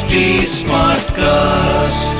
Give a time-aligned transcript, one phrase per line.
[0.00, 2.16] HT Smartcast.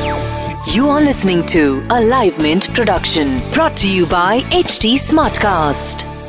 [0.77, 6.20] You are listening to a Live Mint production brought to you by HT Smartcast.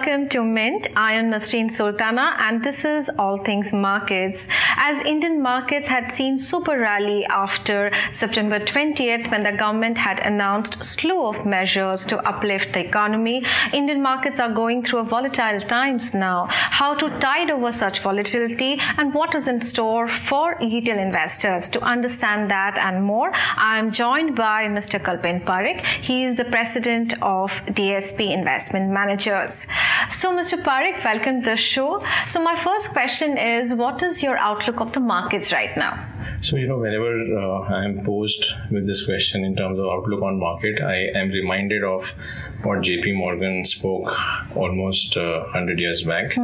[0.00, 0.86] Welcome to Mint.
[0.96, 4.46] I am Nasreen Sultana and this is All Things Markets.
[4.78, 10.82] As Indian markets had seen super rally after September 20th when the government had announced
[10.82, 13.44] slew of measures to uplift the economy,
[13.74, 16.46] Indian markets are going through a volatile times now.
[16.48, 21.68] How to tide over such volatility and what is in store for retail investors.
[21.70, 24.98] To understand that and more, I am joined by Mr.
[24.98, 25.84] Kalpen Parekh.
[25.84, 29.66] He is the president of DSP Investment Managers.
[30.10, 30.62] So, Mr.
[30.62, 32.02] Parekh, welcome to the show.
[32.26, 36.06] So, my first question is what is your outlook of the markets right now?
[36.42, 40.22] So, you know, whenever uh, I am posed with this question in terms of outlook
[40.22, 42.14] on market, I am reminded of
[42.62, 44.16] what JP Morgan spoke
[44.56, 46.36] almost uh, 100 years back.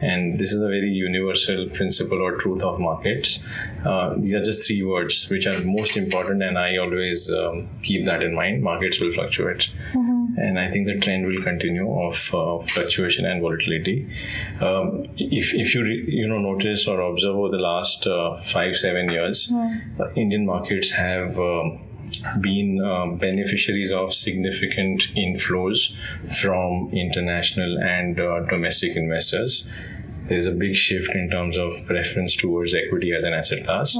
[0.00, 3.38] And this is a very universal principle or truth of markets.
[3.84, 8.04] Uh, these are just three words which are most important, and I always um, keep
[8.06, 8.62] that in mind.
[8.62, 9.70] Markets will fluctuate.
[10.36, 14.06] And I think the trend will continue of uh, fluctuation and volatility.
[14.60, 18.76] Um, if, if you re- you know notice or observe over the last uh, five
[18.76, 19.50] seven years,
[19.98, 21.80] uh, Indian markets have um,
[22.40, 25.94] been uh, beneficiaries of significant inflows
[26.40, 29.66] from international and uh, domestic investors.
[30.28, 33.96] There's a big shift in terms of preference towards equity as an asset class,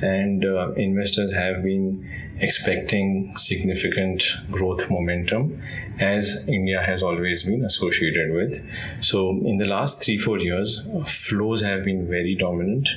[0.00, 5.60] and uh, investors have been expecting significant growth momentum
[5.98, 8.64] as India has always been associated with.
[9.00, 12.88] So, in the last three, four years, flows have been very dominant.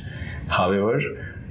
[0.48, 1.00] However,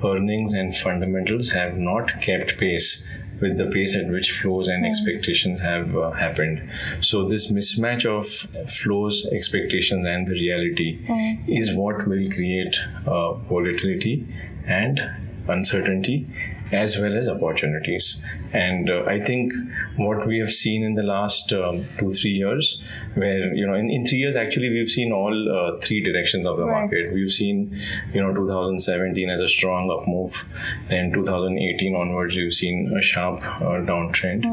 [0.04, 3.06] earnings and fundamentals have not kept pace
[3.40, 6.70] with the pace at which flows and expectations have uh, happened.
[7.00, 8.26] So, this mismatch of
[8.70, 10.98] flows, expectations, and the reality
[11.46, 14.26] is what will create uh, volatility
[14.66, 15.00] and
[15.48, 16.26] uncertainty
[16.72, 18.20] as well as opportunities.
[18.52, 19.52] And uh, I think
[19.96, 22.82] what we have seen in the last um, two, three years,
[23.14, 26.56] where, you know, in, in three years, actually, we've seen all uh, three directions of
[26.56, 26.80] the Right.
[26.82, 27.12] market.
[27.12, 27.78] We've seen,
[28.12, 30.46] you know, 2017 as a strong up move.
[30.88, 34.44] Then 2018 onwards, we've seen a sharp uh, downtrend.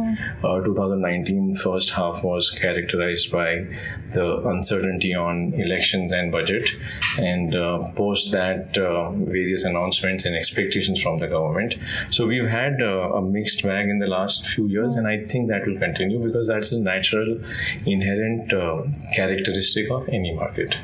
[0.44, 3.66] Uh, 2019 first half was characterized by
[4.14, 6.72] the uncertainty on elections and budget.
[7.18, 11.76] And uh, post that, uh, various announcements and expectations from the government.
[12.12, 15.50] So we've had uh, a mixed bag in the last few years, and I think
[15.50, 17.40] that will continue because that's a natural,
[17.86, 18.84] inherent uh,
[19.16, 20.76] characteristic of any market.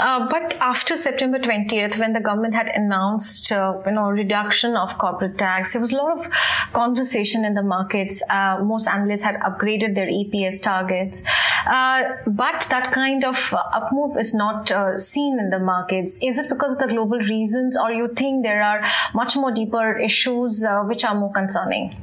[0.00, 4.96] Uh, but after September 20th, when the government had announced, uh, you know, reduction of
[4.98, 6.30] corporate tax, there was a lot of
[6.72, 8.22] conversation in the markets.
[8.30, 11.22] Uh, most analysts had upgraded their EPS targets,
[11.66, 16.18] uh, but that kind of up move is not seen in the markets.
[16.22, 18.82] Is it because of the global reasons, or you think there are
[19.14, 21.96] much more deeper issues uh, which are more concerning?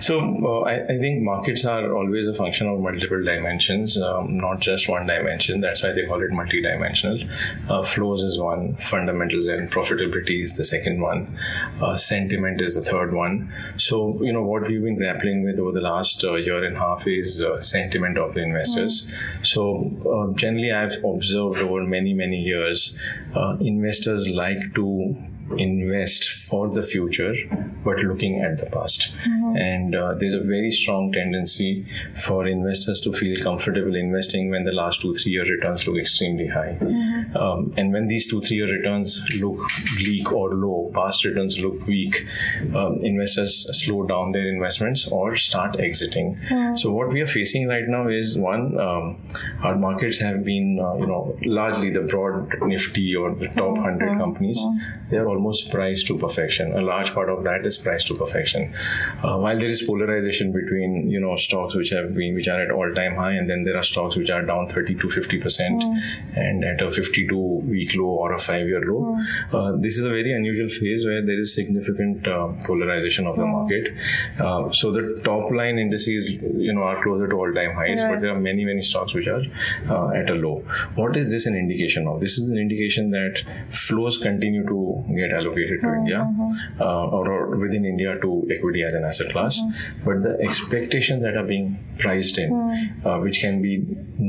[0.00, 4.60] So uh, I, I think markets are always a function of multiple dimensions, um, not
[4.60, 5.60] just one dimension.
[5.60, 7.28] That's why they call it multidimensional.
[7.68, 11.38] Uh, flows is one, fundamentals and profitability is the second one,
[11.82, 13.52] uh, sentiment is the third one.
[13.76, 16.78] So you know what we've been grappling with over the last uh, year and a
[16.78, 19.08] half is uh, sentiment of the investors.
[19.42, 22.96] So uh, generally, I've observed over many many years,
[23.34, 25.16] uh, investors like to
[25.58, 27.34] invest for the future
[27.84, 29.12] but looking at the past.
[29.56, 31.86] And uh, there's a very strong tendency
[32.18, 36.46] for investors to feel comfortable investing when the last two three year returns look extremely
[36.46, 36.78] high
[37.34, 39.60] um, and when these two three year returns look
[39.96, 42.26] bleak or low past returns look weak
[42.74, 46.38] um, investors slow down their investments or start exiting.
[46.76, 49.18] So what we are facing right now is one um,
[49.62, 54.18] our markets have been uh, you know largely the broad nifty or the top 100
[54.18, 54.64] companies.
[55.10, 56.72] They are almost priced to perfection.
[56.72, 58.74] A large part of that is priced to perfection.
[59.22, 62.70] Uh, while there is polarization between you know stocks which have been which are at
[62.70, 65.84] all time high and then there are stocks which are down 30 to 50 percent
[66.34, 67.36] and at a 52
[67.74, 69.02] week low or a 5 year low
[69.52, 73.46] uh, this is a very unusual phase where there is significant uh, polarization of the
[73.46, 73.92] market.
[74.38, 78.20] Uh, so the top line indices you know are closer to all time highs but
[78.20, 79.42] there are many many stocks which are
[79.90, 80.56] uh, at a low.
[80.94, 82.20] What is this an indication of?
[82.20, 86.20] This is an indication that flows continue to get allocated to india
[86.80, 89.60] uh, or, or within india to equity as an asset class.
[90.04, 92.52] But the expectations that are being priced in
[93.04, 93.74] uh, which can be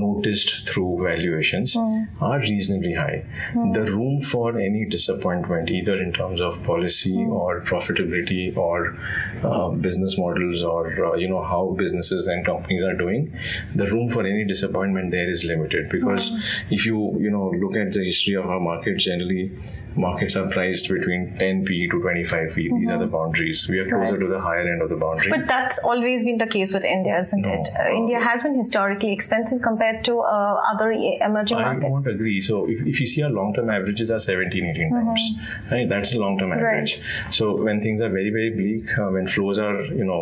[0.05, 2.03] noticed through valuations hmm.
[2.21, 3.25] are reasonably high.
[3.53, 3.71] Hmm.
[3.71, 7.31] The room for any disappointment either in terms of policy hmm.
[7.31, 8.97] or profitability or
[9.45, 13.31] uh, business models or uh, you know how businesses and companies are doing,
[13.75, 16.31] the room for any disappointment there is limited because
[16.69, 19.51] if you you know look at the history of our market, generally
[19.95, 22.69] markets are priced between 10 p to 25 p.
[22.69, 23.67] These are the boundaries.
[23.69, 24.19] We are closer Right.
[24.21, 25.29] to the higher end of the boundary.
[25.29, 27.53] But that's always been the case with India, isn't No.
[27.53, 27.69] it?
[27.79, 31.85] Uh, India has been historically expensive compared to uh, other emerging I markets.
[31.85, 32.41] I won't agree.
[32.41, 35.31] So if, if you see our long-term averages are 17, 18 times,
[35.71, 35.87] right?
[35.87, 36.99] That's the long-term average.
[36.99, 37.33] Right.
[37.33, 40.21] So when things are very, very bleak, uh, when flows are, you know,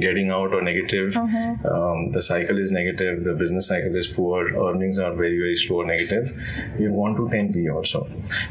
[0.00, 4.98] getting out or negative, um, the cycle is negative, the business cycle is poor, earnings
[4.98, 6.30] are very, very slow or negative,
[6.78, 8.08] we've gone to 10 P also.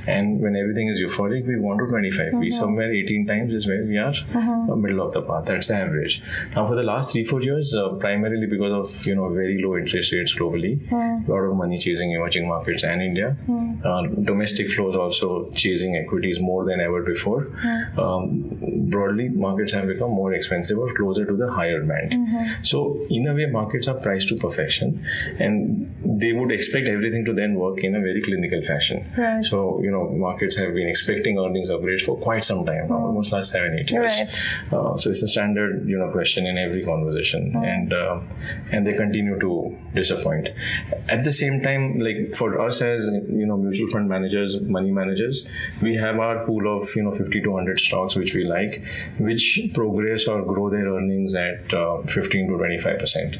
[0.07, 2.51] And when everything is euphoric, we've gone to 25 P.
[2.51, 4.13] Somewhere 18 times is where we are,
[4.71, 5.45] uh, middle of the path.
[5.45, 6.21] That's the average.
[6.55, 9.77] Now for the last three, four years, uh, primarily because of, you know, very low
[9.77, 10.73] interest rates globally,
[11.27, 13.35] a lot of money chasing emerging markets and India.
[13.85, 14.01] Uh,
[14.31, 17.41] domestic flows also chasing equities more than ever before.
[17.97, 18.27] Um,
[18.89, 22.65] broadly, markets have become more expensive or closer to the higher band.
[22.65, 25.05] So, in a way, markets are priced to perfection,
[25.39, 29.05] and they would expect everything to then work in a very clinical fashion.
[29.17, 29.43] Right.
[29.43, 33.31] So, you know, markets have been expecting earnings upgrades for quite some time now, almost
[33.31, 34.11] last seven, eight years.
[34.19, 34.73] Right.
[34.73, 38.19] Uh, so it's a standard, you know, question in every conversation, and uh,
[38.71, 40.49] and they continue to disappoint.
[41.07, 45.47] At the same time, like for us as you know, mutual fund managers, money managers,
[45.81, 48.83] we have our pool of you know 50 to 100 stocks which we like,
[49.17, 53.35] which progress or grow their earnings at uh, 15 to 25 percent.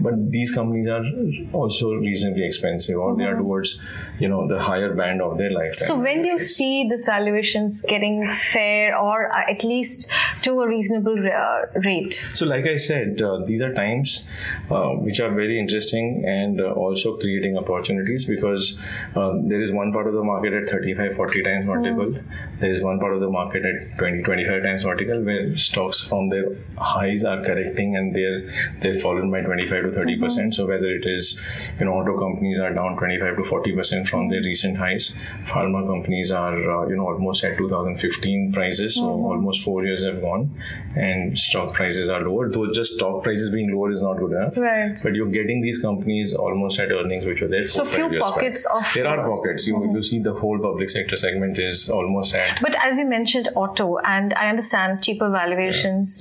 [0.00, 1.04] But these companies are
[1.52, 3.80] also reasonably expensive, or they are towards
[4.18, 5.88] you know the higher band of their lifetime.
[5.88, 10.10] So when do you see these valuations getting fair or uh, at least
[10.42, 12.14] to a reasonable uh, rate?
[12.34, 14.24] So, like I said, uh, these are times
[14.70, 18.78] uh, which are very interesting and also creating opportunities because
[19.16, 22.14] uh, there is one part of the market at 35, 40 times multiple.
[22.60, 26.28] There is one part of the market at 20, 25 times multiple where stocks from
[26.28, 26.44] their
[26.78, 28.40] highs are correcting and they're
[28.80, 30.24] they've fallen by 25 to 30 mm-hmm.
[30.24, 30.54] percent.
[30.54, 31.40] So whether it is
[31.78, 35.14] you know auto companies are down 25 to 40 percent from their recent highs,
[35.44, 39.24] pharma companies are uh, you know almost at 2015 prices, so mm-hmm.
[39.24, 40.50] almost four years have gone,
[40.96, 42.50] and stock prices are lower.
[42.50, 44.56] Though just stock prices being lower is not good enough.
[44.56, 44.98] Right.
[45.02, 47.66] But you're getting these companies almost at earnings which were there.
[47.68, 48.34] So few years back.
[48.34, 49.66] pockets of- there are pockets.
[49.66, 49.96] You mm-hmm.
[49.96, 53.98] you see the whole public sector segment is almost at But as you mentioned, auto,
[53.98, 55.30] and I understand cheaper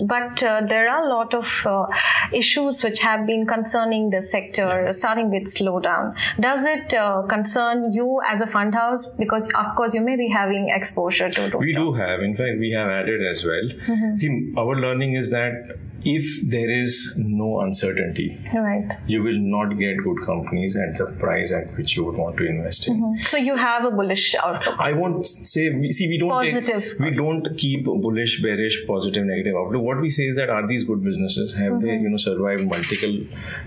[0.07, 1.85] but uh, there are a lot of uh,
[2.33, 6.15] issues which have been concerning the sector, starting with slowdown.
[6.39, 9.05] Does it uh, concern you as a fund house?
[9.17, 11.59] Because of course you may be having exposure to those.
[11.59, 12.21] We do have.
[12.21, 13.69] In fact, we have added as well.
[14.17, 18.91] See, our learning is that if there is no uncertainty, Right.
[19.07, 22.45] you will not get good companies at the price at which you would want to
[22.45, 23.17] invest in.
[23.25, 24.79] So you have a bullish outlook.
[24.79, 26.83] I won't say we see we don't Positive.
[26.83, 29.83] Take, we don't keep bullish, bearish, positive, negative outlook.
[29.83, 31.53] What we say is that are these good businesses?
[31.53, 33.15] Have they you know survived multiple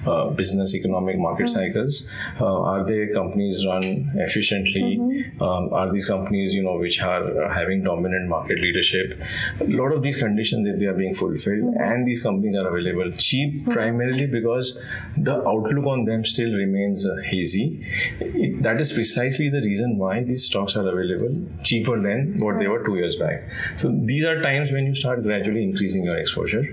[0.07, 2.09] uh, business economic market cycles?
[2.41, 3.83] Uh, are they companies run
[4.17, 4.99] efficiently?
[5.41, 9.21] Um, are these companies you know which are having dominant market leadership?
[9.61, 13.13] A lot of these conditions if they are being fulfilled and these companies are available
[13.19, 14.79] cheap primarily because
[15.17, 17.87] the outlook on them still remains uh, hazy.
[18.21, 22.67] It, that is precisely the reason why these stocks are available cheaper than what they
[22.67, 23.49] were two years back.
[23.77, 26.65] So these are times when you start gradually increasing your exposure.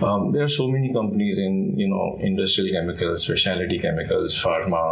[0.00, 4.84] Um, there are so many companies in you know industrial chemicals, specialty chemicals, pharma,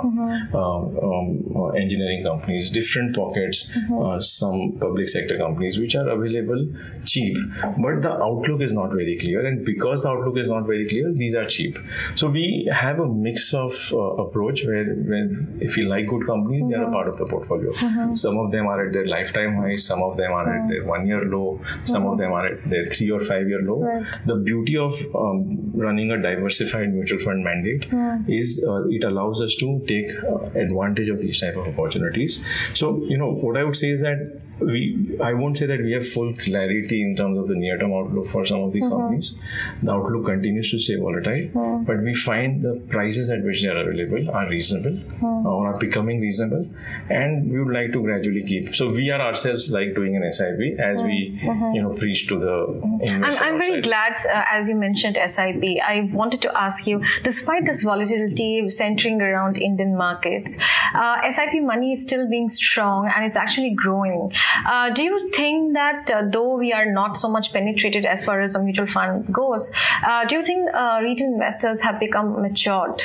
[0.54, 3.70] um, um, uh, engineering companies, different pockets,
[4.02, 6.66] uh, some public sector companies which are available
[7.04, 7.36] cheap,
[7.78, 11.12] but the outlook is not very clear, and because the outlook is not very clear,
[11.12, 11.76] these are cheap.
[12.14, 16.68] So we have a mix of uh, approach where, when if we like good companies,
[16.68, 17.72] they are a part of the portfolio.
[18.14, 21.06] Some of them are at their lifetime high, some of them are at their one
[21.06, 23.80] year low, some of them are at their three or five year low.
[23.80, 24.04] Right.
[24.26, 27.88] The beauty of um, running a diversified mutual fund mandate
[28.28, 32.42] is uh, it allows us to take uh, advantage of these type of opportunities.
[32.74, 35.92] So you know what I would say is that we I won't say that we
[35.92, 38.96] have full clarity in terms of the near term outlook for some of these mm-hmm.
[38.96, 39.34] companies.
[39.82, 41.84] The outlook continues to stay volatile, mm-hmm.
[41.84, 45.46] but we find the prices at which they are available are reasonable mm-hmm.
[45.46, 46.66] or are becoming reasonable,
[47.10, 48.74] and we would like to gradually keep.
[48.74, 51.38] So we are ourselves like doing an SIP as we
[51.74, 52.58] you know preach to the
[53.02, 55.62] I'm, I'm very glad, uh, as you mentioned, SIP.
[55.84, 60.60] I wanted to ask you, despite this volatility centering around Indian markets,
[60.94, 64.30] uh, SIP money is still being strong and it's actually growing.
[64.66, 68.40] Uh, do you think that uh, though we are not so much penetrated as far
[68.40, 69.72] as a mutual fund goes,
[70.06, 73.02] uh, do you think uh, retail investors have become matured?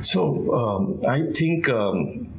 [0.00, 2.31] So um, I think um,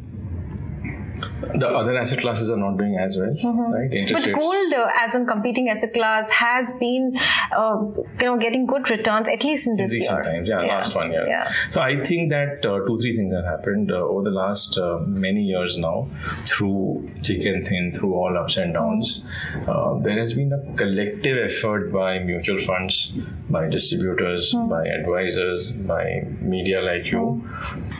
[1.55, 3.33] the other asset classes are not doing as well,
[3.71, 3.91] right?
[3.91, 4.33] Interest Mm-hmm.
[4.33, 7.17] But gold, uh, as a competing asset class, has been,
[7.57, 7.77] uh,
[8.19, 10.33] you know, getting good returns at least in this recent year.
[10.33, 11.27] times, yeah, last one year.
[11.27, 11.51] Yeah.
[11.71, 15.00] So I think that uh, two, three things have happened uh, over the last uh,
[15.05, 16.09] many years now,
[16.45, 19.23] through thick and thin, through all ups and downs.
[19.67, 23.13] Uh, there has been a collective effort by mutual funds,
[23.50, 27.47] by distributors, by advisors, by media like you,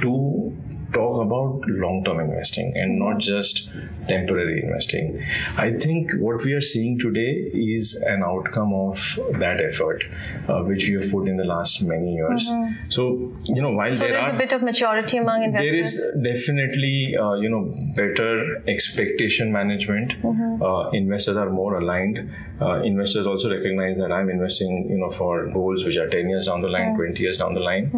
[0.02, 0.56] to
[0.94, 3.70] talk about long-term investing and not just
[4.08, 5.24] temporary investing.
[5.58, 10.04] I think what we are seeing today is an outcome of that effort,
[10.48, 12.52] uh, which we have put in the last many years.
[12.90, 14.00] So you know, while Mm-hmm.
[14.00, 15.72] So there are a bit of maturity among investors.
[15.72, 20.62] there is definitely uh, you know better expectation management Mm-hmm.
[20.62, 22.18] uh, investors are more aligned
[22.62, 26.46] uh, investors also recognize that i'm investing you know for goals which are 10 years
[26.48, 27.90] down the line 20 years down the line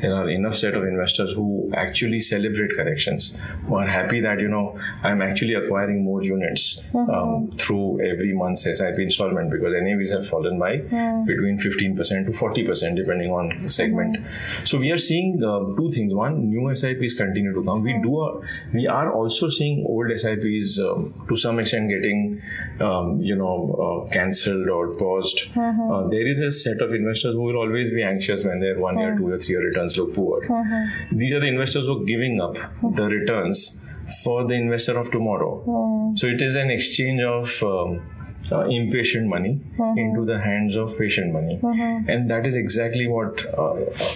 [0.00, 3.34] there are enough set of investors who actually celebrate corrections.
[3.66, 8.62] Who are happy that you know i'm actually acquiring more units um, through every month's
[8.62, 10.72] sip installment because navs have fallen by
[11.26, 14.16] between 15% to 40% depending on segment.
[14.64, 16.14] So we are seeing uh, two things.
[16.14, 17.82] One new sips continue to come.
[17.82, 18.40] We do a,
[18.72, 22.42] we are also seeing old sips um, to some extent getting
[22.80, 25.50] um, you know uh, cancelled or paused.
[25.56, 28.98] Uh, there is a set of investors who will always be anxious when their one
[28.98, 30.40] year two year three year returns look poor.
[31.12, 33.80] These are the investors who are giving up the returns
[34.22, 36.12] for the investor of tomorrow.
[36.16, 38.02] So it is an exchange of um,
[38.54, 39.98] uh, impatient money mm-hmm.
[39.98, 41.58] into the hands of patient money.
[41.62, 42.08] Mm-hmm.
[42.08, 43.74] And that is exactly what uh,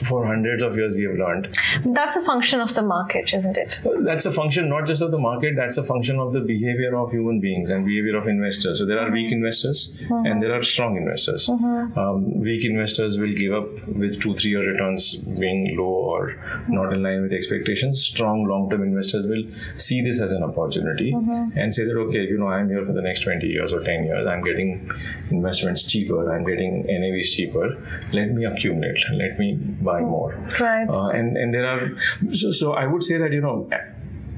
[0.09, 1.57] for hundreds of years we have learned.
[1.85, 3.81] That's a function of the market, isn't it?
[3.85, 6.97] Uh, that's a function not just of the market that's a function of the behavior
[6.97, 8.79] of human beings and behavior of investors.
[8.79, 9.37] So there are weak mm-hmm.
[9.37, 11.49] investors and there are strong investors.
[11.49, 16.37] Um, weak investors will give up with two three year returns being low or
[16.69, 18.03] not in line with expectations.
[18.03, 19.45] Strong long term investors will
[19.77, 21.13] see this as an opportunity
[21.57, 24.05] and say that okay you know i'm here for the next 20 years or 10
[24.05, 24.91] years i'm getting
[25.31, 27.69] investments cheaper i'm getting navs cheaper
[28.13, 30.35] let me accumulate let me buy more.
[30.61, 30.89] Right.
[30.89, 31.91] uh, and and there are
[32.33, 33.69] so, so I would say that you know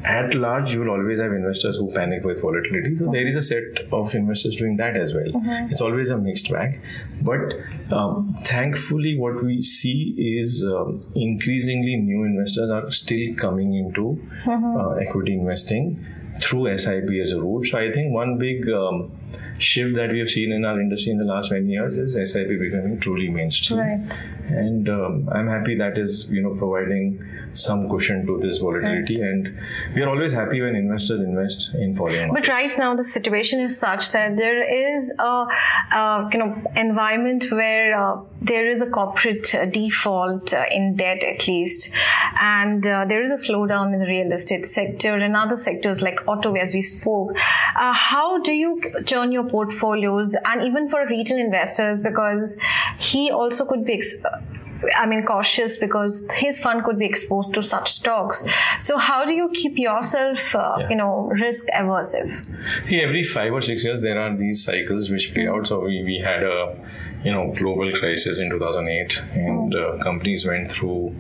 [0.03, 2.97] at large you will always have investors who panic with volatility.
[2.97, 5.31] So there is a set of investors doing that as well.
[5.71, 6.81] It's always a mixed bag.
[7.21, 7.53] But
[7.93, 14.93] um, thankfully what we see is um, increasingly new investors are still coming into uh,
[14.95, 16.05] equity investing
[16.43, 17.67] through SIP as a route.
[17.67, 19.13] So I think one big um,
[19.59, 22.49] shift that we have seen in our industry in the last many years is SIP
[22.49, 23.81] becoming truly mainstream.
[23.81, 24.19] Right.
[24.49, 29.59] And um, I'm happy that is you know providing some cushion to this volatility, and
[29.95, 33.79] we are always happy when investors invest in foreign But right now, the situation is
[33.79, 35.47] such that there is a,
[35.93, 41.23] uh, you know environment where uh, there is a corporate uh, default uh, in debt
[41.23, 41.95] at least,
[42.41, 46.21] and uh, there is a slowdown in the real estate sector and other sectors like
[46.27, 47.35] auto, as we spoke.
[47.77, 52.59] Uh, how do you turn your portfolios, and even for retail investors, because
[52.99, 53.95] he also could be.
[53.95, 54.23] Ex-
[54.97, 58.47] I mean, cautious because his fund could be exposed to such stocks.
[58.79, 60.89] So, how do you keep yourself, uh, Yeah.
[60.91, 62.31] you know, risk aversive?
[62.89, 65.67] See, every five or six years there are these cycles which play out.
[65.67, 66.77] So we, we had a
[67.25, 71.15] you know global crisis in 2008, and uh, companies went through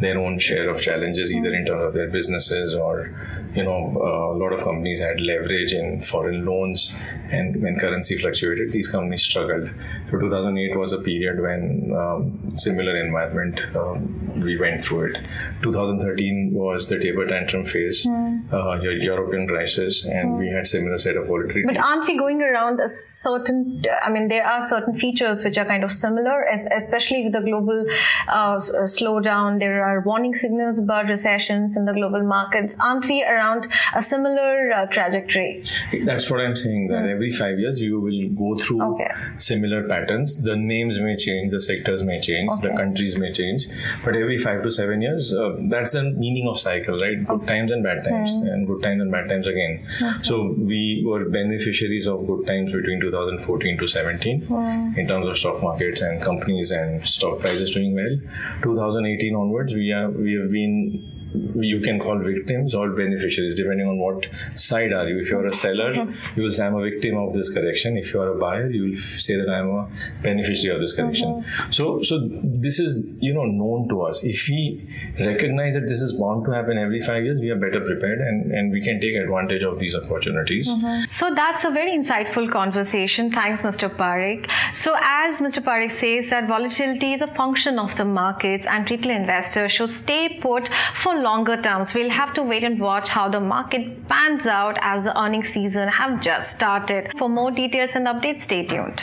[0.00, 3.14] their own share of challenges, either in terms of their businesses or
[3.54, 6.94] you know uh, a lot of companies had leverage in foreign loans,
[7.30, 9.70] and when currency fluctuated, these companies struggled.
[10.10, 15.26] So 2008 was a period when um, similar environment um, we went through it.
[15.62, 21.16] 2013 was the taper tantrum phase, uh, your European crisis, and we had similar set
[21.16, 21.64] of volatility.
[21.64, 23.82] But aren't we going around a certain?
[24.02, 27.40] I mean, there are certain features which are kind of similar, as, especially with the
[27.40, 27.86] global
[28.28, 28.58] uh, uh,
[28.96, 29.58] slowdown.
[29.58, 32.76] There are warning signals about recessions in the global markets.
[32.80, 35.62] Aren't we around a similar uh, trajectory?
[36.04, 36.88] That's what I'm saying.
[36.88, 39.10] That every five years you will go through Okay.
[39.38, 40.42] similar patterns.
[40.42, 43.66] The names may change, the sectors may change, the countries may change,
[44.04, 47.24] but every five to seven years, uh, that's the meaning of cycle, right?
[47.26, 49.86] Good times and bad times, and good times and bad times again.
[50.22, 55.62] So we were beneficiaries of good times between 2014 to 17 in terms of stock
[55.62, 58.62] markets and companies and stock prices doing well.
[58.62, 61.02] 2018 onwards, we are we have been
[61.34, 65.52] you can call victims or beneficiaries depending on what side are you if you're a
[65.52, 65.92] seller
[66.36, 68.84] you will say i'm a victim of this correction if you are a buyer you
[68.84, 69.88] will say that i'm a
[70.22, 74.22] beneficiary of this correction so so this is you know known to us.
[74.22, 74.88] If we
[75.18, 78.52] recognize that this is bound to happen every five years, we are better prepared and,
[78.52, 80.68] and we can take advantage of these opportunities.
[80.68, 81.04] Mm-hmm.
[81.04, 83.30] So that's a very insightful conversation.
[83.30, 83.88] Thanks, Mr.
[83.88, 84.48] Parekh.
[84.74, 85.62] So as Mr.
[85.62, 90.38] Parekh says that volatility is a function of the markets and retail investors should stay
[90.40, 91.94] put for longer terms.
[91.94, 95.88] We'll have to wait and watch how the market pans out as the earnings season
[95.88, 97.10] have just started.
[97.18, 99.02] For more details and updates, stay tuned.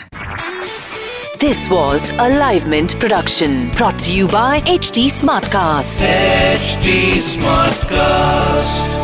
[1.39, 6.05] This was a Livemint production brought to you by HT Smartcast.
[6.05, 9.00] HT Smartcast.